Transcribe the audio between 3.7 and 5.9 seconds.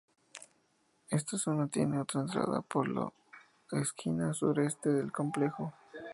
esquina sureste del complejo.